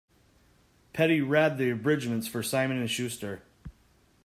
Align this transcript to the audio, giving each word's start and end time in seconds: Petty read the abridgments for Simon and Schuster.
Petty 0.93 1.21
read 1.21 1.59
the 1.59 1.69
abridgments 1.69 2.27
for 2.27 2.41
Simon 2.41 2.79
and 2.79 2.89
Schuster. 2.89 3.43